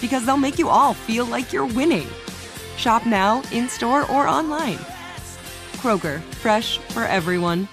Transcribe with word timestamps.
because 0.00 0.26
they'll 0.26 0.36
make 0.36 0.58
you 0.58 0.68
all 0.68 0.92
feel 0.92 1.24
like 1.24 1.52
you're 1.52 1.66
winning. 1.66 2.08
Shop 2.76 3.06
now, 3.06 3.42
in 3.52 3.68
store, 3.68 4.02
or 4.12 4.28
online. 4.28 4.78
Kroger, 5.76 6.20
fresh 6.34 6.78
for 6.78 7.04
everyone. 7.04 7.68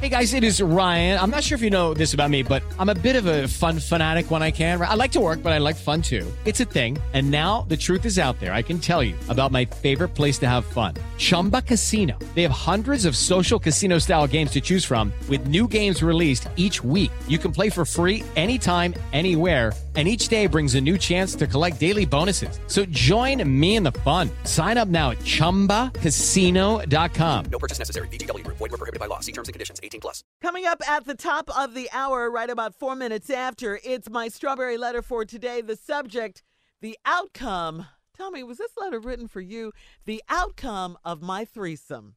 Hey 0.00 0.08
guys, 0.08 0.34
it 0.34 0.42
is 0.42 0.60
Ryan. 0.60 1.20
I'm 1.20 1.30
not 1.30 1.44
sure 1.44 1.54
if 1.54 1.62
you 1.62 1.70
know 1.70 1.94
this 1.94 2.14
about 2.14 2.28
me, 2.28 2.42
but 2.42 2.62
I'm 2.80 2.88
a 2.88 2.94
bit 2.94 3.14
of 3.14 3.26
a 3.26 3.46
fun 3.46 3.78
fanatic 3.78 4.28
when 4.30 4.42
I 4.42 4.50
can. 4.50 4.82
I 4.82 4.94
like 4.94 5.12
to 5.12 5.20
work, 5.20 5.40
but 5.42 5.52
I 5.52 5.58
like 5.58 5.76
fun 5.76 6.02
too. 6.02 6.30
It's 6.44 6.60
a 6.60 6.64
thing. 6.64 6.98
And 7.12 7.30
now 7.30 7.64
the 7.68 7.76
truth 7.76 8.04
is 8.04 8.18
out 8.18 8.38
there. 8.40 8.52
I 8.52 8.60
can 8.60 8.80
tell 8.80 9.04
you 9.04 9.14
about 9.28 9.52
my 9.52 9.64
favorite 9.64 10.08
place 10.08 10.36
to 10.40 10.48
have 10.48 10.64
fun 10.64 10.94
Chumba 11.16 11.62
Casino. 11.62 12.18
They 12.34 12.42
have 12.42 12.50
hundreds 12.50 13.06
of 13.06 13.16
social 13.16 13.58
casino 13.58 13.98
style 13.98 14.26
games 14.26 14.50
to 14.50 14.60
choose 14.60 14.84
from, 14.84 15.12
with 15.28 15.46
new 15.46 15.66
games 15.66 16.02
released 16.02 16.48
each 16.56 16.84
week. 16.84 17.12
You 17.28 17.38
can 17.38 17.52
play 17.52 17.70
for 17.70 17.84
free 17.84 18.24
anytime, 18.36 18.94
anywhere 19.12 19.72
and 19.96 20.08
each 20.08 20.26
day 20.28 20.46
brings 20.46 20.74
a 20.74 20.80
new 20.80 20.96
chance 20.98 21.36
to 21.36 21.46
collect 21.46 21.78
daily 21.78 22.06
bonuses. 22.06 22.58
So 22.66 22.84
join 22.86 23.48
me 23.48 23.76
in 23.76 23.84
the 23.84 23.92
fun. 23.92 24.28
Sign 24.42 24.76
up 24.76 24.88
now 24.88 25.12
at 25.12 25.18
ChumbaCasino.com. 25.18 27.44
No 27.46 27.58
purchase 27.60 27.78
necessary. 27.78 28.08
VGW. 28.08 28.44
Void 28.44 28.58
were 28.58 28.68
prohibited 28.70 28.98
by 28.98 29.06
law. 29.06 29.20
See 29.20 29.30
terms 29.30 29.48
and 29.48 29.52
conditions. 29.52 29.78
18 29.80 30.00
plus. 30.00 30.24
Coming 30.42 30.66
up 30.66 30.80
at 30.88 31.04
the 31.04 31.14
top 31.14 31.48
of 31.56 31.74
the 31.74 31.88
hour, 31.92 32.28
right 32.28 32.50
about 32.50 32.74
four 32.74 32.96
minutes 32.96 33.30
after, 33.30 33.78
it's 33.84 34.10
my 34.10 34.26
strawberry 34.28 34.76
letter 34.76 35.02
for 35.02 35.24
today. 35.24 35.60
The 35.60 35.76
subject, 35.76 36.42
the 36.80 36.98
outcome. 37.04 37.86
Tell 38.16 38.30
me, 38.30 38.42
was 38.42 38.58
this 38.58 38.72
letter 38.76 39.00
written 39.00 39.28
for 39.28 39.40
you? 39.40 39.72
The 40.04 40.22
outcome 40.28 40.96
of 41.04 41.20
my 41.22 41.44
threesome. 41.44 42.14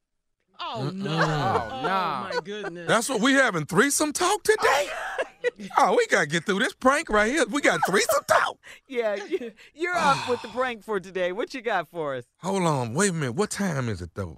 Oh 0.60 0.90
no! 0.94 1.12
Oh, 1.12 1.82
nah. 1.84 2.30
my 2.34 2.40
goodness! 2.44 2.88
That's 2.88 3.08
what 3.10 3.22
we 3.22 3.34
having 3.34 3.66
threesome 3.68 4.12
talk 4.12 4.42
today. 4.42 4.88
oh, 5.78 5.96
we 5.96 6.08
gotta 6.08 6.26
get 6.26 6.46
through 6.46 6.60
this 6.60 6.74
prank 6.74 7.10
right 7.10 7.32
here. 7.32 7.46
We 7.48 7.62
got 7.62 7.80
threesome 7.88 8.24
talk. 8.28 8.58
Yeah, 8.88 9.16
you- 9.24 9.52
you're 9.76 9.94
up 9.96 10.28
with 10.28 10.42
the 10.42 10.48
prank 10.48 10.84
for 10.84 11.00
today. 11.00 11.32
What 11.32 11.54
you 11.54 11.62
got 11.62 11.88
for 11.90 12.16
us? 12.16 12.24
Hold 12.42 12.64
on, 12.64 12.94
wait 12.96 13.12
a 13.12 13.14
minute. 13.14 13.34
What 13.36 13.52
time 13.52 13.88
is 13.88 14.02
it 14.02 14.12
though? 14.16 14.38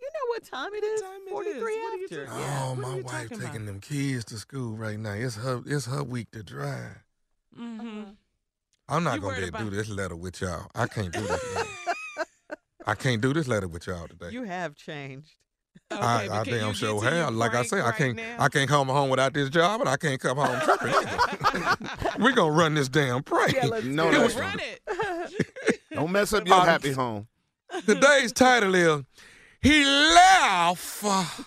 You 0.00 0.08
know 0.12 0.26
what 0.28 0.44
time 0.44 0.74
it 0.74 0.84
is? 0.84 1.00
time 1.00 1.12
it 1.26 1.28
is? 1.28 1.32
Forty-three 1.32 1.60
What 1.82 1.92
are 1.94 1.96
you 1.96 2.04
after. 2.04 2.26
talking- 2.26 2.40
Yeah. 2.42 2.62
oh, 2.62 2.68
what 2.74 2.78
are 2.78 2.80
my 2.90 2.96
you 2.98 3.02
wife 3.04 3.12
talking 3.30 3.38
taking 3.38 3.56
about? 3.56 3.66
them 3.66 3.80
kids 3.80 4.24
to 4.26 4.36
school 4.36 4.76
right 4.76 4.98
now. 4.98 5.12
It's 5.14 5.36
her. 5.36 5.62
It's 5.66 5.86
her 5.86 6.02
week 6.04 6.30
to 6.32 6.42
drive. 6.42 6.98
Mm-hmm. 7.58 8.02
I'm 8.88 9.04
not 9.04 9.16
You 9.16 9.20
gonna 9.20 9.34
worried 9.38 9.52
get 9.52 9.60
do 9.62 9.70
this 9.70 9.88
letter 9.88 10.16
with 10.16 10.40
y'all. 10.40 10.66
I 10.74 10.86
can't 10.86 11.12
do 11.12 11.20
this. 11.20 11.54
letter. 11.54 11.68
I 12.86 12.94
can't 12.94 13.20
do 13.20 13.32
this 13.34 13.46
letter 13.48 13.68
with 13.68 13.86
y'all 13.86 14.08
today. 14.08 14.30
You 14.30 14.44
have 14.44 14.74
changed. 14.74 15.32
Okay, 15.92 16.02
I, 16.02 16.28
but 16.28 16.34
I 16.34 16.44
can 16.44 16.52
damn 16.54 16.68
you 16.68 16.74
sure 16.74 16.94
get 16.94 17.00
have. 17.02 17.34
Like 17.34 17.50
I 17.50 17.54
prank 17.54 17.68
say, 17.68 17.80
I 17.80 17.92
can't. 17.92 18.16
now? 18.16 18.36
I 18.38 18.48
can't 18.48 18.68
come 18.68 18.88
home 18.88 19.10
without 19.10 19.32
this 19.34 19.48
job, 19.50 19.80
and 19.80 19.88
I 19.88 19.96
can't 19.96 20.20
come 20.20 20.36
home 20.38 20.58
tripping 20.60 20.94
either. 20.94 21.98
we 22.18 22.32
gonna 22.32 22.50
run 22.52 22.74
this 22.74 22.88
damn 22.88 23.22
prank. 23.22 23.52
Yeah, 23.54 23.66
let's 23.66 23.84
No, 23.86 24.10
do 24.10 24.18
no. 24.18 24.28
Run 24.28 24.58
it. 24.60 25.80
Don't 25.92 26.10
mess 26.12 26.32
up 26.32 26.46
your 26.46 26.60
happy 26.60 26.92
home. 26.92 27.26
Today's 27.86 28.32
title 28.32 28.74
is 28.74 29.02
"He 29.60 29.84
Left 29.84 31.46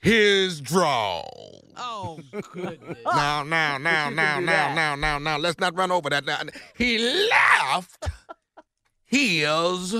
His 0.00 0.60
Draws." 0.60 1.63
Oh 1.76 2.18
goodness! 2.52 2.98
Now, 3.04 3.42
now, 3.42 3.78
now, 3.78 4.10
now, 4.10 4.40
now, 4.40 4.74
now, 4.74 4.94
now, 4.94 5.18
now. 5.18 5.38
Let's 5.38 5.58
not 5.58 5.76
run 5.76 5.90
over 5.90 6.10
that. 6.10 6.24
Now, 6.24 6.40
he 6.76 6.98
left 6.98 8.08
his 9.04 9.94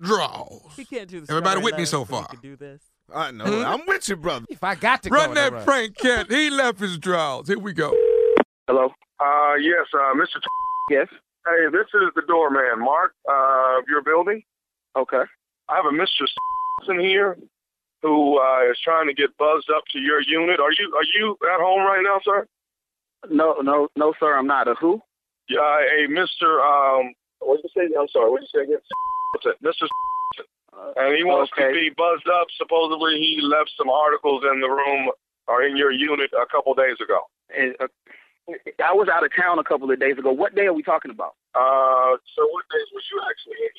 draws. 0.00 0.72
He 0.76 0.84
can't 0.84 1.08
do 1.08 1.20
this. 1.20 1.30
Everybody 1.30 1.60
with 1.60 1.76
me 1.76 1.84
so 1.84 2.04
far? 2.04 2.26
Can 2.26 2.40
do 2.40 2.56
this. 2.56 2.82
I 3.14 3.30
know. 3.30 3.44
Hmm? 3.44 3.64
I'm 3.64 3.86
with 3.86 4.08
you, 4.08 4.16
brother. 4.16 4.46
If 4.48 4.64
I 4.64 4.74
got 4.74 5.02
to 5.04 5.10
Run 5.10 5.30
go, 5.30 5.34
that 5.34 5.52
then 5.52 5.64
prank, 5.64 5.96
cat. 5.96 6.30
He 6.30 6.50
left 6.50 6.80
his 6.80 6.98
draws. 6.98 7.48
Here 7.48 7.58
we 7.58 7.72
go. 7.72 7.90
Hello. 8.66 8.90
Uh, 9.20 9.54
yes, 9.60 9.86
uh, 9.94 10.14
Mr. 10.14 10.40
Yes. 10.90 11.08
Hey, 11.46 11.66
this 11.72 11.86
is 11.94 12.10
the 12.14 12.22
doorman, 12.26 12.78
Mark, 12.78 13.14
uh, 13.28 13.78
of 13.78 13.84
your 13.88 14.02
building. 14.02 14.42
Okay. 14.96 15.22
I 15.68 15.76
have 15.76 15.84
a 15.84 15.90
Mr. 15.90 16.26
in 16.88 17.00
here 17.00 17.36
who 18.02 18.38
uh, 18.38 18.70
is 18.70 18.78
trying 18.82 19.06
to 19.06 19.14
get 19.14 19.36
buzzed 19.38 19.70
up 19.74 19.84
to 19.92 19.98
your 19.98 20.20
unit. 20.20 20.60
Are 20.60 20.72
you 20.72 20.92
are 20.94 21.06
you 21.14 21.38
at 21.54 21.60
home 21.60 21.80
right 21.80 22.02
now, 22.02 22.20
sir? 22.24 22.46
No, 23.30 23.60
no, 23.62 23.88
no, 23.96 24.12
sir. 24.18 24.36
I'm 24.36 24.46
not. 24.46 24.68
A 24.68 24.74
who? 24.74 25.00
Yeah, 25.48 25.60
a 25.60 26.08
Mr. 26.08 26.58
Um, 26.60 27.14
what 27.40 27.62
did 27.62 27.70
you 27.74 27.88
say? 27.88 27.94
I'm 27.98 28.08
sorry. 28.08 28.30
What 28.30 28.40
did 28.40 28.48
you 28.52 28.60
say 28.60 28.64
again? 28.64 29.56
Mr. 29.64 29.88
And 30.96 31.16
he 31.16 31.24
wants 31.24 31.52
to 31.56 31.70
be 31.72 31.90
buzzed 31.96 32.28
up. 32.28 32.48
Supposedly, 32.56 33.18
he 33.18 33.40
left 33.42 33.70
some 33.76 33.90
articles 33.90 34.42
in 34.50 34.60
the 34.60 34.68
room 34.68 35.10
or 35.46 35.62
in 35.62 35.76
your 35.76 35.92
unit 35.92 36.30
a 36.32 36.46
couple 36.46 36.74
days 36.74 36.96
ago. 37.02 37.20
And, 37.54 37.74
uh, 37.80 37.88
I 38.82 38.92
was 38.92 39.08
out 39.12 39.24
of 39.24 39.30
town 39.34 39.58
a 39.58 39.64
couple 39.64 39.90
of 39.90 40.00
days 40.00 40.18
ago. 40.18 40.32
What 40.32 40.54
day 40.54 40.66
are 40.66 40.72
we 40.72 40.82
talking 40.82 41.10
about? 41.10 41.34
Uh, 41.54 42.16
so 42.34 42.48
what 42.50 42.64
days 42.72 42.88
was 42.92 43.04
you 43.12 43.20
actually 43.28 43.60
in? 43.62 43.70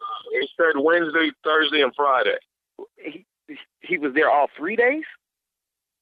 Uh, 0.00 0.40
he 0.40 0.48
said 0.56 0.82
Wednesday, 0.82 1.30
Thursday, 1.44 1.82
and 1.82 1.92
Friday. 1.94 2.38
He, 2.96 3.25
he 3.86 3.98
was 3.98 4.12
there 4.14 4.30
all 4.30 4.48
three 4.56 4.76
days. 4.76 5.04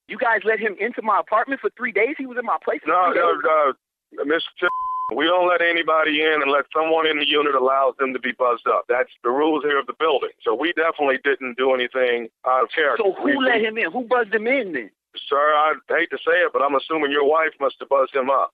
You 0.09 0.19
guys 0.19 0.41
let 0.45 0.59
him 0.61 0.77
into 0.81 1.01
my 1.03 1.19
apartment 1.21 1.61
for 1.61 1.71
three 1.77 1.93
days. 1.93 2.15
He 2.19 2.27
was 2.27 2.37
in 2.39 2.45
my 2.45 2.59
place. 2.63 2.81
No, 2.87 3.13
no, 3.13 3.35
no, 3.43 3.73
Mr. 4.25 4.69
We 5.15 5.25
don't 5.27 5.49
let 5.49 5.61
anybody 5.61 6.23
in 6.23 6.41
unless 6.45 6.65
someone 6.75 7.07
in 7.07 7.19
the 7.19 7.29
unit 7.29 7.55
allows 7.55 7.95
them 7.99 8.13
to 8.15 8.19
be 8.19 8.33
buzzed 8.33 8.67
up. 8.67 8.85
That's 8.89 9.11
the 9.23 9.31
rules 9.31 9.63
here 9.63 9.79
of 9.79 9.87
the 9.87 9.93
building. 9.99 10.31
So 10.43 10.55
we 10.55 10.73
definitely 10.73 11.19
didn't 11.25 11.59
do 11.59 11.75
anything 11.75 12.29
out 12.47 12.65
of 12.65 12.69
character. 12.75 13.05
So 13.05 13.13
who 13.13 13.37
We- 13.37 13.45
let 13.45 13.61
him 13.61 13.77
in? 13.77 13.93
Who 13.93 14.05
buzzed 14.05 14.35
him 14.35 14.47
in 14.47 14.73
then? 14.73 14.91
Sir, 15.29 15.37
I 15.55 15.75
hate 15.89 16.11
to 16.11 16.19
say 16.19 16.41
it, 16.41 16.53
but 16.53 16.63
I'm 16.63 16.75
assuming 16.75 17.13
your 17.13 17.25
wife 17.25 17.53
must 17.61 17.77
have 17.81 17.89
buzzed 17.89 18.17
him 18.17 18.31
up. 18.31 18.53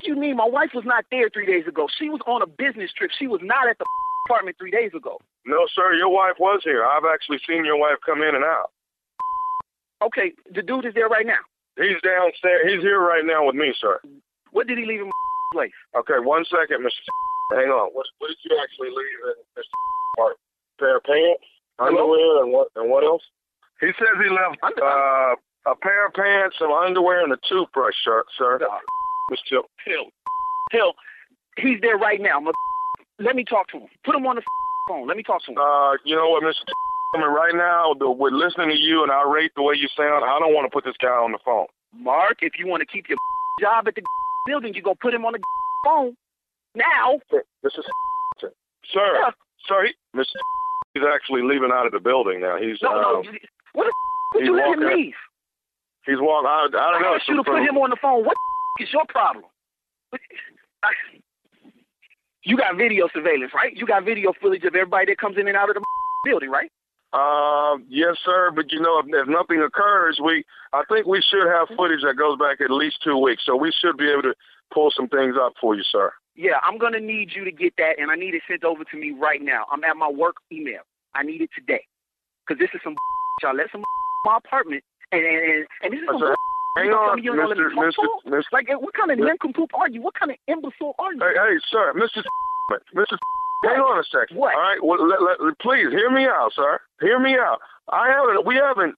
What 0.00 0.08
you 0.08 0.16
mean? 0.16 0.36
My 0.36 0.46
wife 0.46 0.70
was 0.74 0.84
not 0.84 1.04
there 1.10 1.28
three 1.30 1.46
days 1.46 1.66
ago. 1.66 1.88
She 1.98 2.10
was 2.10 2.20
on 2.26 2.42
a 2.42 2.46
business 2.46 2.92
trip. 2.92 3.10
She 3.16 3.26
was 3.28 3.40
not 3.42 3.66
at 3.68 3.78
the 3.78 3.86
apartment 4.26 4.56
three 4.58 4.70
days 4.72 4.92
ago. 4.92 5.20
No, 5.46 5.66
sir, 5.74 5.94
your 5.94 6.08
wife 6.10 6.36
was 6.38 6.60
here. 6.64 6.84
I've 6.84 7.06
actually 7.06 7.38
seen 7.46 7.64
your 7.64 7.78
wife 7.78 7.98
come 8.04 8.20
in 8.20 8.34
and 8.34 8.44
out. 8.44 8.70
Okay, 10.02 10.32
the 10.52 10.60
dude 10.60 10.84
is 10.84 10.94
there 10.94 11.08
right 11.08 11.24
now. 11.26 11.40
He's 11.78 12.02
downstairs. 12.02 12.66
He's 12.66 12.82
here 12.82 13.00
right 13.00 13.24
now 13.24 13.46
with 13.46 13.54
me, 13.54 13.72
sir. 13.80 14.00
What 14.50 14.66
did 14.66 14.76
he 14.78 14.84
leave 14.84 15.00
in 15.00 15.06
my 15.06 15.52
place? 15.52 15.78
Okay, 15.96 16.18
one 16.18 16.44
second, 16.50 16.82
Mr. 16.82 17.00
Hang 17.54 17.70
on. 17.70 17.90
What, 17.94 18.06
what 18.18 18.28
did 18.28 18.38
you 18.44 18.58
actually 18.60 18.90
leave 18.90 19.18
in 19.30 19.38
Mr. 19.54 19.76
Part? 20.18 20.36
Pair 20.80 20.96
of 20.98 21.04
pants, 21.04 21.46
underwear, 21.78 22.42
and 22.42 22.52
what? 22.52 22.68
And 22.74 22.90
what 22.90 23.04
else? 23.04 23.22
He 23.80 23.88
says 23.98 24.16
he 24.22 24.28
left 24.28 24.58
uh, 24.82 25.36
a 25.70 25.76
pair 25.80 26.06
of 26.06 26.14
pants, 26.14 26.56
some 26.58 26.72
underwear, 26.72 27.22
and 27.22 27.32
a 27.32 27.38
toothbrush, 27.48 27.94
sir. 28.04 28.24
sir. 28.36 28.58
Mr. 29.30 29.62
Hill. 29.84 30.06
Hill, 30.72 30.92
he's 31.56 31.80
there 31.80 31.96
right 31.98 32.20
now. 32.20 32.40
Let 33.18 33.36
me 33.36 33.44
talk 33.44 33.68
to 33.68 33.78
him. 33.78 33.88
Put 34.04 34.14
him 34.14 34.26
on 34.26 34.36
the 34.36 34.42
phone. 34.88 35.06
Let 35.06 35.16
me 35.16 35.22
talk 35.22 35.42
to 35.44 35.52
him. 35.52 35.58
Uh, 35.58 35.94
you 36.04 36.16
know 36.16 36.28
what, 36.28 36.42
Mr. 36.42 36.62
I 37.14 37.18
mean, 37.18 37.28
right 37.28 37.54
now, 37.54 37.94
the, 37.98 38.10
with 38.10 38.32
listening 38.32 38.68
to 38.70 38.76
you 38.76 39.02
and 39.02 39.10
I 39.12 39.22
rate 39.22 39.52
the 39.56 39.62
way 39.62 39.74
you 39.76 39.88
sound, 39.96 40.24
I 40.24 40.38
don't 40.38 40.52
want 40.54 40.66
to 40.66 40.72
put 40.74 40.84
this 40.84 40.96
guy 41.00 41.08
on 41.08 41.32
the 41.32 41.38
phone. 41.44 41.66
Mark, 41.96 42.38
if 42.42 42.58
you 42.58 42.66
want 42.66 42.80
to 42.80 42.86
keep 42.86 43.08
your 43.08 43.18
job 43.60 43.88
at 43.88 43.94
the 43.94 44.02
building, 44.46 44.74
you 44.74 44.82
go 44.82 44.94
put 45.00 45.14
him 45.14 45.24
on 45.24 45.32
the 45.32 45.38
phone. 45.84 46.16
Now. 46.74 47.20
This 47.30 47.72
is 47.78 47.84
sir, 48.92 49.32
sir, 49.66 49.86
he, 49.86 49.92
Mr. 50.18 50.26
He's 50.94 51.04
actually 51.12 51.42
leaving 51.42 51.70
out 51.72 51.86
of 51.86 51.92
the 51.92 52.00
building 52.00 52.40
now. 52.40 52.56
He's 52.60 52.78
No, 52.82 53.00
no. 53.00 53.16
um, 53.20 53.24
you- 53.24 53.38
What 53.72 53.84
the 53.86 53.92
would 54.38 54.44
you 54.46 54.56
let 54.56 54.68
him 54.72 54.80
walking- 54.80 54.96
leave? 54.96 55.14
he's 56.04 56.20
walking. 56.20 56.48
I, 56.48 56.66
I 56.66 56.68
don't 56.68 56.94
I 56.94 57.00
know. 57.00 57.14
asked 57.16 57.28
you 57.28 57.36
to 57.36 57.44
put 57.44 57.62
him 57.62 57.76
on 57.78 57.90
the 57.90 57.96
phone. 58.00 58.24
What 58.24 58.36
the 58.78 58.84
is 58.84 58.92
your 58.92 59.04
problem? 59.08 59.44
I- 60.12 60.88
You 62.46 62.56
got 62.56 62.76
video 62.76 63.08
surveillance, 63.12 63.50
right? 63.52 63.76
You 63.76 63.86
got 63.86 64.04
video 64.04 64.32
footage 64.40 64.62
of 64.62 64.76
everybody 64.76 65.06
that 65.06 65.18
comes 65.18 65.36
in 65.36 65.48
and 65.48 65.56
out 65.56 65.68
of 65.68 65.74
the 65.74 65.82
building, 66.24 66.48
right? 66.48 66.70
Uh, 67.12 67.82
yes, 67.88 68.14
sir. 68.24 68.52
But 68.54 68.70
you 68.70 68.78
know, 68.78 69.00
if, 69.00 69.06
if 69.08 69.26
nothing 69.26 69.60
occurs, 69.60 70.20
we 70.22 70.44
I 70.72 70.82
think 70.88 71.06
we 71.06 71.20
should 71.20 71.48
have 71.48 71.66
footage 71.76 72.02
that 72.06 72.14
goes 72.14 72.38
back 72.38 72.60
at 72.60 72.70
least 72.70 73.02
two 73.02 73.18
weeks, 73.18 73.42
so 73.44 73.56
we 73.56 73.72
should 73.72 73.96
be 73.96 74.08
able 74.08 74.22
to 74.22 74.34
pull 74.72 74.92
some 74.94 75.08
things 75.08 75.34
up 75.40 75.54
for 75.60 75.74
you, 75.74 75.82
sir. 75.90 76.12
Yeah, 76.36 76.62
I'm 76.62 76.78
gonna 76.78 77.00
need 77.00 77.34
you 77.34 77.44
to 77.44 77.50
get 77.50 77.74
that, 77.78 77.98
and 77.98 78.12
I 78.12 78.14
need 78.14 78.34
it 78.34 78.42
sent 78.46 78.62
over 78.62 78.84
to 78.84 78.96
me 78.96 79.10
right 79.10 79.42
now. 79.42 79.66
I'm 79.72 79.82
at 79.82 79.96
my 79.96 80.08
work 80.08 80.36
email. 80.52 80.82
I 81.16 81.24
need 81.24 81.40
it 81.40 81.50
today, 81.52 81.82
cause 82.46 82.58
this 82.60 82.70
is 82.74 82.80
some 82.84 82.94
y'all 83.42 83.56
let 83.56 83.72
some 83.72 83.82
my 84.24 84.36
apartment, 84.36 84.84
and 85.10 85.24
and 85.24 85.50
and, 85.50 85.66
and 85.82 85.92
this 85.92 86.00
is 86.00 86.06
some. 86.06 86.35
Hang 86.76 86.92
on, 86.92 87.16
let 87.16 87.24
me 87.24 87.30
Mr. 87.32 87.72
Uh, 87.72 87.80
Mr. 87.80 88.04
Mr. 88.28 88.42
Like, 88.52 88.68
what 88.68 88.92
kind 88.92 89.10
of 89.10 89.18
nincompoop 89.18 89.70
are 89.72 89.88
you? 89.88 90.02
What 90.02 90.14
kind 90.14 90.30
of 90.30 90.36
imbecile 90.46 90.94
are 90.98 91.12
you? 91.14 91.20
Hey, 91.20 91.32
hey, 91.32 91.56
sir, 91.72 91.92
Mr. 91.96 92.22
Mr. 92.94 93.16
Hang 93.64 93.80
on 93.80 93.98
a 93.98 94.04
second. 94.04 94.36
What? 94.36 94.54
All 94.54 94.60
right. 94.60 94.78
Well, 94.84 95.08
let, 95.08 95.22
let, 95.22 95.58
please 95.58 95.88
hear 95.90 96.10
me 96.10 96.26
out, 96.26 96.52
sir. 96.54 96.78
Hear 97.00 97.18
me 97.18 97.34
out. 97.34 97.58
I 97.88 98.08
haven't. 98.08 98.44
We 98.44 98.56
haven't 98.56 98.94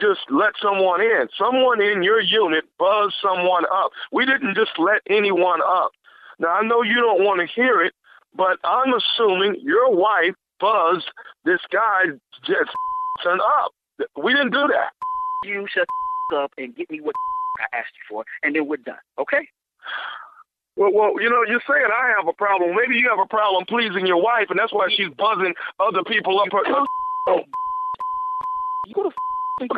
just 0.00 0.20
let 0.30 0.52
someone 0.60 1.00
in. 1.00 1.28
Someone 1.38 1.80
in 1.80 2.02
your 2.02 2.20
unit 2.20 2.64
buzzed 2.78 3.14
someone 3.22 3.64
up. 3.72 3.90
We 4.12 4.26
didn't 4.26 4.54
just 4.54 4.72
let 4.78 5.00
anyone 5.08 5.60
up. 5.66 5.92
Now 6.38 6.48
I 6.48 6.62
know 6.66 6.82
you 6.82 6.96
don't 6.96 7.24
want 7.24 7.40
to 7.40 7.46
hear 7.46 7.80
it, 7.82 7.94
but 8.36 8.58
I'm 8.64 8.92
assuming 8.92 9.56
your 9.62 9.94
wife 9.94 10.34
buzzed 10.60 11.10
this 11.44 11.60
guy 11.72 12.12
just 12.44 12.70
up. 13.26 13.72
We 14.22 14.32
didn't 14.32 14.52
do 14.52 14.66
that. 14.68 14.92
You 15.44 15.66
shut 15.72 15.86
up 16.32 16.52
and 16.58 16.74
get 16.76 16.90
me 16.90 17.00
what 17.00 17.14
I 17.60 17.78
asked 17.78 17.92
you 17.94 18.04
for, 18.08 18.24
and 18.42 18.54
then 18.54 18.66
we're 18.66 18.78
done. 18.78 19.02
Okay? 19.18 19.48
Well, 20.76 20.92
well, 20.92 21.12
you 21.20 21.30
know, 21.30 21.44
you're 21.46 21.62
saying 21.68 21.86
I 21.86 22.12
have 22.16 22.26
a 22.26 22.32
problem. 22.32 22.74
Maybe 22.74 22.96
you 22.96 23.08
have 23.08 23.22
a 23.22 23.28
problem 23.28 23.64
pleasing 23.68 24.06
your 24.06 24.20
wife, 24.20 24.50
and 24.50 24.58
that's 24.58 24.72
why 24.72 24.88
she's 24.90 25.10
buzzing 25.16 25.54
other 25.78 26.02
people 26.02 26.40
up. 26.40 26.48
Her, 26.50 26.62
oh, 27.28 27.40
You 28.86 28.94
go 28.94 29.04
to 29.04 29.10
think 29.58 29.70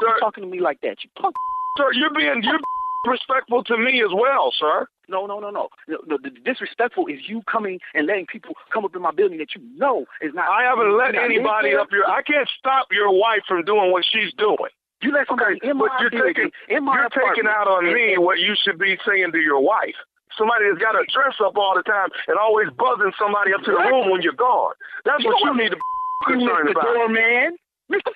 you're 0.00 0.18
talking 0.20 0.44
to 0.44 0.48
me 0.48 0.60
like 0.60 0.80
that? 0.82 1.02
You 1.02 1.10
punk. 1.20 1.34
sir, 1.76 1.92
you're 1.92 2.12
being 2.14 2.42
you're 2.42 2.60
respectful 3.06 3.62
to 3.64 3.76
me 3.76 4.02
as 4.02 4.10
well, 4.14 4.52
sir. 4.58 4.86
No, 5.08 5.26
no, 5.26 5.38
no, 5.38 5.50
no. 5.50 5.68
The, 5.86 6.30
disrespectful 6.44 7.06
is 7.06 7.20
you 7.26 7.42
coming 7.50 7.78
and 7.94 8.06
letting 8.06 8.26
people 8.26 8.54
come 8.72 8.84
up 8.84 8.94
in 8.96 9.02
my 9.02 9.12
building 9.12 9.38
that 9.38 9.54
you 9.54 9.62
know 9.76 10.06
is 10.20 10.32
not. 10.34 10.48
I 10.48 10.62
haven't 10.62 10.96
let 10.96 11.14
anybody 11.14 11.74
up 11.74 11.88
your. 11.92 12.08
I 12.08 12.22
can't 12.22 12.48
stop 12.58 12.88
your 12.90 13.12
wife 13.12 13.42
from 13.46 13.64
doing 13.64 13.92
what 13.92 14.04
she's 14.10 14.32
doing. 14.36 14.72
You 15.02 15.12
let 15.12 15.28
somebody 15.28 15.60
in 15.62 15.76
my 15.76 15.88
but 15.88 16.00
you're 16.00 16.24
taking 16.24 16.50
in 16.68 16.84
my 16.84 16.96
you're 16.96 17.12
taking 17.12 17.46
out 17.46 17.68
on 17.68 17.84
me 17.92 18.16
what 18.16 18.38
you 18.40 18.54
should 18.56 18.78
be 18.78 18.96
saying 19.06 19.32
to 19.32 19.38
your 19.38 19.60
wife. 19.60 19.94
Somebody 20.38 20.68
that's 20.68 20.80
got 20.82 20.92
to 20.92 21.04
dress 21.12 21.36
up 21.44 21.56
all 21.56 21.74
the 21.76 21.82
time 21.84 22.08
and 22.28 22.36
always 22.38 22.68
buzzing 22.76 23.12
somebody 23.20 23.52
up 23.52 23.60
to 23.64 23.72
the 23.72 23.78
room 23.88 24.10
when 24.10 24.20
you're 24.22 24.36
gone. 24.36 24.72
That's 25.04 25.22
You 25.22 25.30
what 25.30 25.40
you 25.44 25.50
what? 25.52 25.56
need 25.60 25.70
to 25.72 25.76
be 25.76 26.32
concerned 26.32 26.68
Mr. 26.68 26.72
about. 26.72 26.84
Doorman. 26.92 27.56
Mr. 27.92 28.10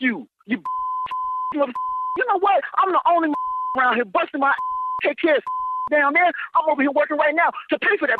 You. 0.00 0.26
You 0.46 0.58
mother- 1.54 1.72
You 2.18 2.24
know 2.28 2.38
what? 2.40 2.60
I'm 2.78 2.92
the 2.92 3.00
only 3.08 3.28
around 3.78 3.94
here 3.96 4.04
busting 4.04 4.40
my 4.40 4.52
take 5.02 5.16
care 5.18 5.36
of 5.36 5.42
down 5.90 6.12
there. 6.12 6.26
I'm 6.56 6.68
over 6.68 6.80
here 6.82 6.92
working 6.92 7.16
right 7.16 7.34
now 7.34 7.50
to 7.70 7.78
pay 7.78 7.96
for 7.98 8.08
that 8.08 8.18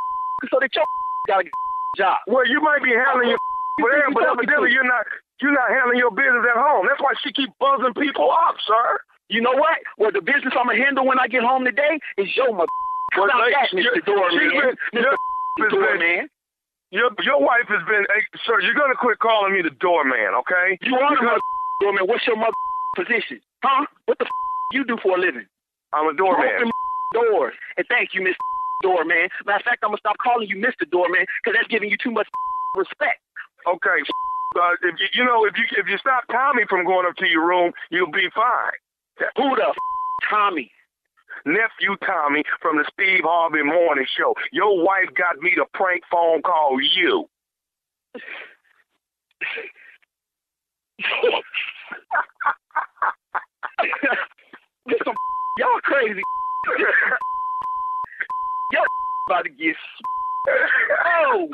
so 0.50 0.58
that 0.60 0.74
your 0.74 0.84
got 1.28 1.44
a 1.44 1.48
job. 1.96 2.18
Well, 2.26 2.46
you 2.48 2.60
might 2.60 2.82
be 2.82 2.90
handling 2.92 3.30
your 3.30 3.38
You 3.78 3.84
but, 4.14 4.14
but 4.14 4.24
evidently 4.32 4.72
you're 4.72 4.84
not 4.84 5.04
you're 5.42 5.52
not 5.52 5.68
handling 5.68 5.98
your 5.98 6.10
business 6.14 6.46
at 6.46 6.56
home. 6.56 6.86
That's 6.88 7.02
why 7.02 7.12
she 7.22 7.32
keep 7.32 7.50
buzzing 7.58 7.94
people 7.98 8.30
up, 8.30 8.56
sir. 8.66 9.00
You 9.28 9.40
know 9.42 9.52
what? 9.52 9.78
Well, 9.98 10.12
the 10.12 10.22
business 10.22 10.54
I'm 10.56 10.66
gonna 10.70 10.78
handle 10.78 11.04
when 11.06 11.18
I 11.18 11.26
get 11.26 11.42
home 11.42 11.64
today 11.64 11.98
is 12.16 12.28
your 12.36 12.52
mother. 12.54 12.70
Well, 13.16 13.26
about 13.26 13.40
like, 13.40 13.52
that, 13.52 13.72
your- 13.72 13.92
Mr. 13.96 14.04
Doorman? 14.06 14.76
Mr. 14.94 15.70
Doorman. 15.70 16.28
Your 16.92 17.08
your 17.24 17.40
wife 17.40 17.64
has 17.68 17.80
been, 17.88 18.04
hey, 18.12 18.22
sir. 18.44 18.60
You're 18.60 18.76
gonna 18.76 18.94
quit 18.94 19.18
calling 19.18 19.52
me 19.52 19.62
the 19.62 19.72
doorman, 19.80 20.36
okay? 20.44 20.78
You 20.82 20.96
are 20.96 21.16
the 21.16 21.40
doorman. 21.80 22.04
What's 22.06 22.26
your 22.26 22.36
mother 22.36 22.52
position? 22.96 23.40
Huh? 23.64 23.86
What 24.04 24.18
the 24.18 24.26
you 24.72 24.84
do 24.84 24.96
for 25.02 25.16
a 25.16 25.20
living? 25.20 25.46
I'm 25.92 26.08
a 26.08 26.16
doorman. 26.16 26.48
open 26.48 26.70
doors. 27.12 27.54
And 27.76 27.86
thank 27.88 28.14
you, 28.14 28.20
Mr. 28.20 28.36
Doorman. 28.82 29.28
Matter 29.46 29.56
of 29.56 29.64
fact, 29.64 29.80
I'm 29.82 29.90
gonna 29.90 29.98
stop 29.98 30.16
calling 30.22 30.48
you 30.48 30.56
Mr. 30.56 30.88
Doorman 30.90 31.24
because 31.42 31.56
that's 31.56 31.68
giving 31.68 31.88
you 31.88 31.96
too 31.96 32.10
much 32.10 32.28
respect. 32.76 33.20
Okay. 33.66 34.04
Uh, 34.54 34.72
if 34.82 34.94
you, 35.00 35.06
you 35.14 35.24
know, 35.24 35.44
if 35.44 35.54
you 35.56 35.64
if 35.76 35.86
you 35.88 35.98
stop 35.98 36.24
Tommy 36.30 36.64
from 36.68 36.84
going 36.84 37.06
up 37.06 37.16
to 37.16 37.28
your 37.28 37.46
room, 37.46 37.72
you'll 37.90 38.10
be 38.10 38.28
fine. 38.34 38.72
Who 39.36 39.56
the 39.56 39.66
f- 39.68 39.76
Tommy? 40.30 40.70
Nephew 41.44 41.96
Tommy 42.06 42.44
from 42.60 42.76
the 42.76 42.84
Steve 42.92 43.24
Harvey 43.24 43.62
Morning 43.62 44.06
Show. 44.16 44.34
Your 44.52 44.84
wife 44.84 45.08
got 45.16 45.38
me 45.38 45.54
to 45.56 45.64
prank 45.74 46.02
phone 46.10 46.42
call 46.42 46.78
you. 46.80 47.28
This 54.86 54.98
some 55.04 55.14
y'all 55.58 55.80
crazy. 55.82 56.20
y'all 58.72 58.84
about 59.28 59.42
to 59.44 59.50
get. 59.50 59.76
Oh, 61.24 61.48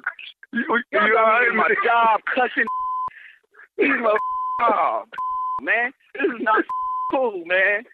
You, 0.53 0.65
you 0.93 1.13
got 1.15 1.41
me 1.43 1.47
in 1.51 1.57
my 1.57 1.69
job 1.85 2.21
cussing. 2.35 2.65
These 3.79 3.89
mother- 4.01 4.19
oh, 4.63 5.05
man, 5.63 5.93
this 6.15 6.23
is 6.25 6.41
not 6.41 6.65
cool, 7.13 7.45
man. 7.47 7.85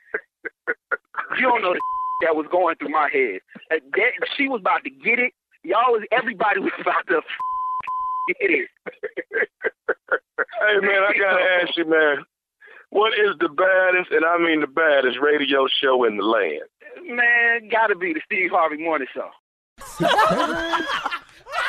You 1.39 1.43
don't 1.43 1.63
know 1.63 1.75
the 1.75 1.81
that 2.23 2.37
was 2.37 2.47
going 2.51 2.77
through 2.77 2.91
my 2.91 3.09
head. 3.13 3.41
Uh, 3.71 3.77
That, 3.97 4.13
she 4.37 4.49
was 4.49 4.61
about 4.61 4.85
to 4.85 4.91
get 4.91 5.19
it. 5.19 5.33
Y'all 5.63 5.93
was 5.93 6.03
everybody 6.13 6.61
was 6.61 6.73
about 6.81 7.07
to 7.09 7.21
get 8.41 8.51
it. 8.51 8.69
Hey 8.99 10.79
man, 10.81 11.03
I 11.09 11.13
gotta 11.19 11.43
ask 11.63 11.77
you, 11.77 11.89
man. 11.89 12.25
What 12.91 13.13
is 13.15 13.35
the 13.41 13.49
baddest, 13.49 14.11
and 14.13 14.25
I 14.25 14.39
mean 14.39 14.61
the 14.61 14.67
baddest, 14.69 15.19
radio 15.21 15.67
show 15.83 16.05
in 16.05 16.17
the 16.17 16.23
land? 16.25 16.63
Man, 17.07 17.69
gotta 17.69 17.97
be 17.97 18.13
the 18.13 18.21
Steve 18.25 18.51
Harvey 18.53 18.77
Morning 18.83 19.09
Show. 19.13 19.31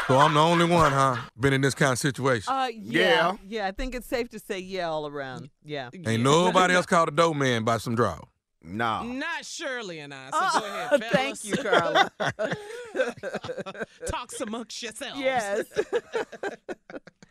So 0.08 0.18
I'm 0.20 0.34
the 0.36 0.40
only 0.40 0.66
one, 0.66 0.92
huh? 0.92 1.16
Been 1.40 1.54
in 1.54 1.62
this 1.62 1.74
kind 1.74 1.92
of 1.94 1.98
situation. 1.98 2.54
Uh, 2.54 2.68
yeah, 2.74 3.34
yeah. 3.48 3.66
I 3.66 3.72
think 3.72 3.96
it's 3.96 4.06
safe 4.06 4.30
to 4.30 4.40
say 4.40 4.60
yeah 4.60 4.88
all 4.90 5.08
around. 5.08 5.50
Yeah. 5.64 5.90
Ain't 6.06 6.22
nobody 6.22 6.74
else 6.76 6.86
called 6.86 7.08
a 7.10 7.12
dope 7.12 7.36
man 7.36 7.64
by 7.64 7.78
some 7.78 7.96
draw. 7.96 8.20
No. 8.64 9.04
Not 9.04 9.46
Shirley 9.46 10.00
and 10.00 10.14
I. 10.14 10.30
So 10.30 10.38
Oh, 10.42 10.60
go 10.60 10.66
ahead, 10.66 11.04
fellas. 11.12 11.42
thank 11.42 11.46
you, 11.46 11.64
Carla. 11.64 12.12
Talk 14.08 14.32
amongst 14.42 14.82
yourselves. 14.84 15.20
Yes. 15.20 15.66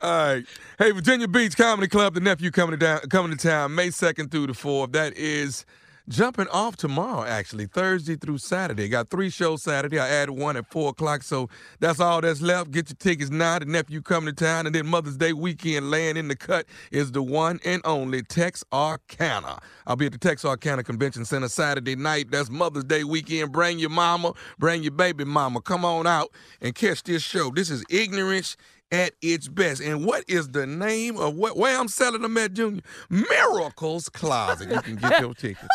All 0.01 0.11
right. 0.35 0.45
Hey, 0.79 0.91
Virginia 0.93 1.27
Beach 1.29 1.57
Comedy 1.57 1.89
Club, 1.89 2.15
the 2.15 2.21
nephew 2.21 2.51
coming 2.51 2.73
to 2.73 2.77
down, 2.77 3.01
coming 3.09 3.37
to 3.37 3.49
town 3.49 3.75
May 3.75 3.89
2nd 3.89 4.31
through 4.31 4.49
the 4.49 4.53
4th. 4.53 4.93
That 4.93 5.17
is 5.17 5.65
jumping 6.09 6.49
off 6.49 6.77
tomorrow, 6.77 7.25
actually, 7.25 7.67
Thursday 7.67 8.17
through 8.17 8.39
Saturday. 8.39 8.89
Got 8.89 9.11
three 9.11 9.31
shows 9.31 9.63
Saturday. 9.63 9.99
I 9.99 10.09
added 10.09 10.33
one 10.33 10.57
at 10.57 10.71
4 10.71 10.91
o'clock, 10.91 11.23
so 11.23 11.49
that's 11.81 12.01
all 12.01 12.21
that's 12.21 12.41
left. 12.41 12.71
Get 12.71 12.89
your 12.91 12.97
tickets 12.97 13.31
now. 13.31 13.59
The 13.59 13.67
nephew 13.67 14.03
coming 14.03 14.35
to 14.35 14.45
town, 14.45 14.67
and 14.67 14.75
then 14.75 14.87
Mother's 14.87 15.17
Day 15.17 15.33
weekend 15.33 15.91
laying 15.91 16.17
in 16.17 16.29
the 16.29 16.37
cut 16.37 16.67
is 16.91 17.13
the 17.13 17.23
one 17.23 17.61
and 17.65 17.81
only 17.85 18.23
Texarkana. 18.23 19.61
I'll 19.87 19.97
be 19.97 20.07
at 20.07 20.13
the 20.13 20.19
Texarkana 20.19 20.83
Convention 20.83 21.25
Center 21.25 21.49
Saturday 21.49 21.97
night. 21.97 22.31
That's 22.31 22.51
Mother's 22.51 22.85
Day 22.85 23.05
weekend. 23.05 23.53
Bring 23.53 23.79
your 23.79 23.91
mama, 23.91 24.33
bring 24.59 24.83
your 24.83 24.93
baby 24.93 25.25
mama. 25.25 25.61
Come 25.61 25.85
on 25.85 26.07
out 26.07 26.31
and 26.61 26.75
catch 26.75 27.03
this 27.03 27.23
show. 27.23 27.51
This 27.51 27.71
is 27.71 27.85
Ignorance 27.91 28.57
at 28.93 29.13
its 29.23 29.49
best. 29.49 29.81
And 29.81 30.05
what 30.05 30.25
is 30.29 30.49
the 30.51 30.67
name 30.67 31.17
of 31.17 31.35
what 31.35 31.57
where 31.57 31.79
I'm 31.79 31.89
selling 31.89 32.23
them 32.23 32.37
at, 32.37 32.53
Junior? 32.53 32.83
Miracles 33.11 34.09
Closet. 34.09 34.71
You 34.71 34.81
can 34.81 34.97
get 34.97 35.21
your 35.21 35.35
tickets. 35.35 35.69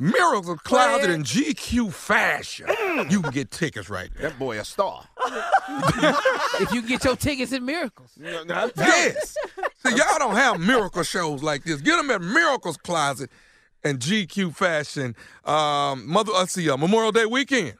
Miracles 0.00 0.58
Closet 0.64 1.10
in 1.10 1.22
GQ 1.22 1.92
fashion. 1.92 2.66
You 3.10 3.20
can 3.22 3.30
get 3.30 3.50
tickets 3.50 3.88
right 3.88 4.10
there. 4.16 4.30
That 4.30 4.38
boy 4.38 4.58
a 4.58 4.64
star. 4.64 5.04
if 6.60 6.72
you 6.72 6.82
get 6.82 7.04
your 7.04 7.16
tickets 7.16 7.52
at 7.52 7.62
Miracles. 7.62 8.10
Yes. 8.76 9.36
See, 9.84 9.90
y'all 9.96 10.18
don't 10.18 10.36
have 10.36 10.58
miracle 10.60 11.02
shows 11.02 11.42
like 11.42 11.64
this. 11.64 11.80
Get 11.80 11.96
them 11.96 12.10
at 12.10 12.20
Miracles 12.20 12.76
Closet 12.76 13.30
and 13.82 13.98
GQ 13.98 14.54
Fashion. 14.54 15.14
Um, 15.44 16.08
Mother, 16.08 16.32
let's 16.32 16.52
see, 16.52 16.68
uh, 16.68 16.76
Memorial 16.76 17.12
Day 17.12 17.26
weekend. 17.26 17.74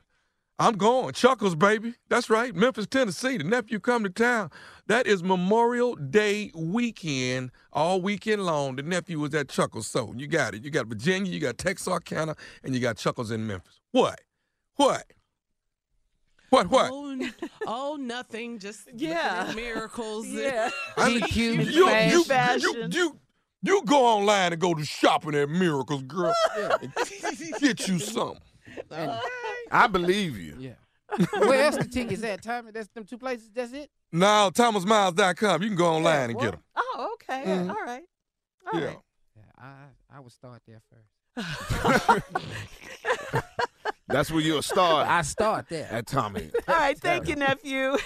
I'm 0.58 0.74
going. 0.76 1.12
Chuckles, 1.14 1.54
baby. 1.56 1.94
That's 2.08 2.30
right. 2.30 2.54
Memphis, 2.54 2.86
Tennessee. 2.86 3.36
The 3.38 3.44
nephew 3.44 3.80
come 3.80 4.04
to 4.04 4.10
town. 4.10 4.50
That 4.86 5.06
is 5.06 5.22
Memorial 5.22 5.96
Day 5.96 6.52
weekend, 6.54 7.50
all 7.72 8.00
weekend 8.00 8.44
long. 8.44 8.76
The 8.76 8.82
nephew 8.82 9.18
was 9.18 9.34
at 9.34 9.48
Chuckles. 9.48 9.88
So 9.88 10.12
you 10.16 10.26
got 10.28 10.54
it. 10.54 10.62
You 10.64 10.70
got 10.70 10.86
Virginia, 10.86 11.32
you 11.32 11.40
got 11.40 11.58
Texarkana, 11.58 12.36
and 12.62 12.74
you 12.74 12.80
got 12.80 12.96
Chuckles 12.98 13.30
in 13.32 13.46
Memphis. 13.46 13.80
What? 13.90 14.20
What? 14.76 15.04
What? 16.50 16.68
What? 16.70 16.90
Oh, 16.92 17.28
oh 17.66 17.96
nothing. 17.98 18.60
Just 18.60 18.88
Yeah. 18.94 19.52
miracles. 19.56 20.26
Yeah. 20.28 20.70
I 20.96 21.08
mean, 21.08 21.20
GQ 21.22 21.36
you, 21.36 21.88
you, 21.88 21.90
you, 21.90 22.24
fashion. 22.24 22.90
you, 22.92 23.18
you 23.62 23.82
go 23.86 24.04
online 24.04 24.52
and 24.52 24.60
go 24.60 24.72
to 24.74 24.84
shopping 24.84 25.34
at 25.34 25.48
Miracles, 25.48 26.02
girl. 26.02 26.32
and 26.80 26.92
Get 27.60 27.88
you 27.88 27.98
something. 27.98 28.40
Oh. 28.90 29.20
I 29.74 29.86
believe 29.88 30.38
you. 30.38 30.56
Yeah. 30.58 30.72
Where 31.38 31.64
else 31.64 31.76
the 31.76 31.84
tickets 31.84 32.22
at, 32.24 32.42
Tommy? 32.42 32.70
That's 32.72 32.88
them 32.88 33.04
two 33.04 33.18
places. 33.18 33.50
That's 33.54 33.72
it. 33.72 33.90
Now, 34.12 34.50
ThomasMiles.com. 34.50 35.62
You 35.62 35.68
can 35.68 35.76
go 35.76 35.86
online 35.94 36.30
and 36.30 36.38
get 36.40 36.52
them. 36.52 36.60
Oh, 36.76 37.14
okay. 37.14 37.44
Mhm. 37.44 37.68
All 37.68 37.84
right. 37.84 38.04
All 38.72 38.80
Yeah. 38.80 38.86
right. 38.86 38.98
Yeah, 39.36 39.42
I 39.58 40.16
I 40.16 40.20
would 40.20 40.32
start 40.32 40.62
there 40.66 40.80
first. 40.90 41.10
That's 44.06 44.30
where 44.30 44.40
you'll 44.42 44.60
start 44.62 45.08
I 45.08 45.22
start 45.22 45.68
there. 45.70 45.88
at 45.90 46.06
Tommy. 46.06 46.50
All 46.68 46.74
right, 46.76 46.96
thank 46.98 47.26
you, 47.26 47.36
nephew. 47.36 47.96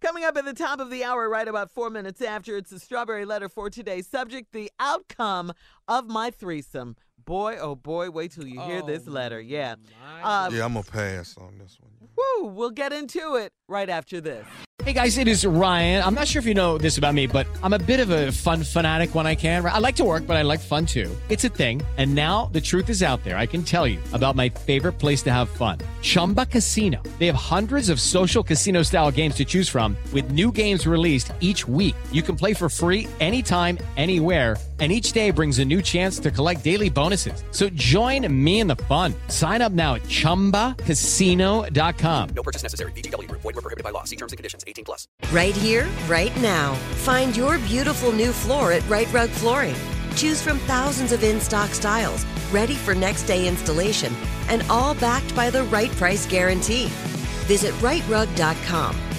Coming 0.00 0.22
up 0.24 0.36
at 0.36 0.44
the 0.44 0.52
top 0.52 0.80
of 0.80 0.90
the 0.90 1.02
hour, 1.02 1.28
right 1.30 1.48
about 1.48 1.72
four 1.72 1.88
minutes 1.88 2.20
after, 2.20 2.56
it's 2.58 2.70
a 2.72 2.78
strawberry 2.78 3.24
letter 3.24 3.48
for 3.48 3.70
today's 3.70 4.06
subject 4.06 4.52
the 4.52 4.70
outcome 4.78 5.52
of 5.88 6.06
my 6.08 6.30
threesome. 6.30 6.96
Boy, 7.24 7.56
oh 7.60 7.74
boy, 7.74 8.10
wait 8.10 8.32
till 8.32 8.46
you 8.46 8.60
hear 8.60 8.82
this 8.82 9.04
Oh, 9.08 9.10
letter. 9.12 9.40
Yeah. 9.40 9.76
my 10.22 10.46
Um, 10.46 10.54
Yeah, 10.54 10.64
I'm 10.64 10.72
going 10.74 10.84
to 10.84 10.90
pass 10.90 11.36
on 11.38 11.58
this 11.58 11.78
one. 11.80 11.90
Woo, 12.16 12.48
we'll 12.48 12.70
get 12.70 12.92
into 12.92 13.36
it 13.36 13.52
right 13.68 13.88
after 13.88 14.20
this. 14.20 14.46
Hey 14.84 14.92
guys, 14.92 15.18
it 15.18 15.28
is 15.28 15.46
Ryan. 15.46 16.02
I'm 16.04 16.14
not 16.14 16.26
sure 16.28 16.40
if 16.40 16.46
you 16.46 16.52
know 16.52 16.76
this 16.78 16.98
about 16.98 17.14
me, 17.14 17.26
but 17.28 17.46
I'm 17.62 17.72
a 17.72 17.78
bit 17.78 18.00
of 18.00 18.10
a 18.10 18.32
fun 18.32 18.62
fanatic 18.64 19.14
when 19.14 19.26
I 19.26 19.34
can. 19.36 19.64
I 19.64 19.78
like 19.78 19.96
to 19.96 20.04
work, 20.04 20.26
but 20.26 20.36
I 20.36 20.42
like 20.42 20.60
fun 20.60 20.84
too. 20.84 21.10
It's 21.28 21.44
a 21.44 21.48
thing. 21.48 21.80
And 21.96 22.14
now 22.14 22.46
the 22.52 22.60
truth 22.60 22.90
is 22.90 23.02
out 23.02 23.22
there. 23.24 23.38
I 23.38 23.46
can 23.46 23.62
tell 23.62 23.86
you 23.86 23.98
about 24.12 24.34
my 24.34 24.48
favorite 24.48 24.94
place 24.98 25.22
to 25.22 25.32
have 25.32 25.48
fun 25.48 25.78
Chumba 26.02 26.46
Casino. 26.46 27.00
They 27.18 27.26
have 27.26 27.36
hundreds 27.36 27.88
of 27.88 28.00
social 28.00 28.42
casino 28.42 28.82
style 28.82 29.10
games 29.12 29.36
to 29.36 29.44
choose 29.44 29.68
from, 29.68 29.96
with 30.12 30.32
new 30.32 30.50
games 30.52 30.86
released 30.86 31.32
each 31.40 31.66
week. 31.68 31.94
You 32.12 32.22
can 32.22 32.34
play 32.36 32.52
for 32.52 32.68
free 32.68 33.06
anytime, 33.20 33.78
anywhere. 33.96 34.56
And 34.80 34.90
each 34.90 35.12
day 35.12 35.30
brings 35.30 35.60
a 35.60 35.64
new 35.64 35.80
chance 35.80 36.18
to 36.18 36.32
collect 36.32 36.64
daily 36.64 36.90
bonuses. 36.90 37.44
So 37.52 37.68
join 37.68 38.26
me 38.44 38.58
in 38.58 38.66
the 38.66 38.74
fun. 38.74 39.14
Sign 39.28 39.62
up 39.62 39.70
now 39.70 39.94
at 39.94 40.02
chumbacasino.com. 40.02 42.28
No 42.34 42.42
purchase 42.42 42.64
necessary. 42.64 42.90
VGW 42.92 43.28
Group. 43.28 43.42
Void 43.42 43.54
were 43.54 43.62
prohibited 43.62 43.84
by 43.84 43.90
law. 43.90 44.02
See 44.02 44.16
terms 44.16 44.32
and 44.32 44.36
conditions. 44.36 44.64
18 44.66 44.84
plus. 44.84 45.06
Right 45.30 45.54
here, 45.54 45.86
right 46.08 46.36
now. 46.38 46.74
Find 47.04 47.36
your 47.36 47.60
beautiful 47.60 48.10
new 48.10 48.32
floor 48.32 48.72
at 48.72 48.82
Rite 48.88 49.12
Rug 49.12 49.30
Flooring. 49.30 49.76
Choose 50.16 50.42
from 50.42 50.58
thousands 50.60 51.12
of 51.12 51.22
in 51.22 51.40
stock 51.40 51.70
styles, 51.70 52.24
ready 52.52 52.74
for 52.74 52.94
next 52.94 53.24
day 53.24 53.48
installation, 53.48 54.12
and 54.48 54.62
all 54.70 54.94
backed 54.94 55.34
by 55.36 55.50
the 55.50 55.64
right 55.64 55.90
price 55.92 56.26
guarantee. 56.26 56.86
Visit 57.46 57.74
riterug.com. 57.74 58.96